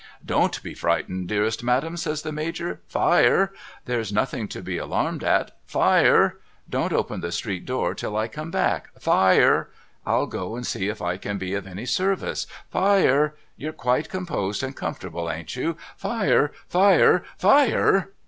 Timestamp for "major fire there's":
2.31-4.11